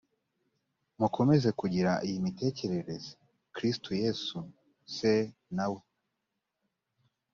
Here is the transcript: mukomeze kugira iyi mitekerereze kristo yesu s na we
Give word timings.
mukomeze 0.99 1.49
kugira 1.59 1.91
iyi 2.07 2.17
mitekerereze 2.25 3.11
kristo 3.55 3.89
yesu 4.03 4.37
s 4.93 4.97
na 5.55 5.65
we 5.73 5.81